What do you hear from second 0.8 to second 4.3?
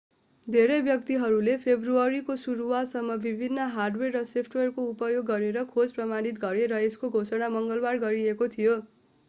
व्यक्तिहरूले फेब्रुअरीको सुरुवातसम्म विभिन्न हार्डवेयर र